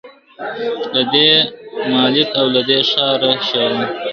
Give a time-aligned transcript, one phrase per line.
[0.93, 1.29] له دې
[1.91, 3.81] مالت او له دې ښاره شړم!.